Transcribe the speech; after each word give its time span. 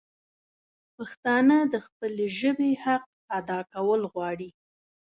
پښتانه 0.95 1.57
د 1.73 1.75
خپلي 1.85 2.25
ژبي 2.39 2.71
حق 2.83 3.03
ادا 3.37 3.59
کول 3.73 4.01
غواړي 4.13 4.49